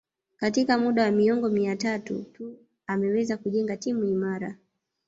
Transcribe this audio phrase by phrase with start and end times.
[0.37, 2.57] Katika muda wa miongo mitatu tu
[2.87, 4.55] ameweza kujenga timu imara